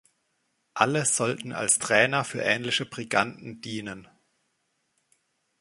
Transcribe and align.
Alle 0.73 1.05
sollten 1.05 1.53
als 1.53 1.77
Trainer 1.77 2.23
für 2.23 2.41
ähnliche 2.41 2.85
Briganten 2.87 3.61
dienen. 3.61 4.07